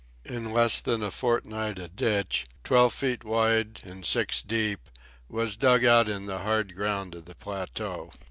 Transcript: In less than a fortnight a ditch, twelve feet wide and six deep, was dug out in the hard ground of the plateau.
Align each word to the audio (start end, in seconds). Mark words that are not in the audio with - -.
In 0.25 0.51
less 0.51 0.81
than 0.81 1.03
a 1.03 1.11
fortnight 1.11 1.77
a 1.77 1.87
ditch, 1.87 2.47
twelve 2.63 2.91
feet 2.91 3.23
wide 3.23 3.81
and 3.83 4.03
six 4.03 4.41
deep, 4.41 4.89
was 5.29 5.55
dug 5.55 5.85
out 5.85 6.09
in 6.09 6.25
the 6.25 6.39
hard 6.39 6.73
ground 6.73 7.13
of 7.13 7.25
the 7.25 7.35
plateau. 7.35 8.11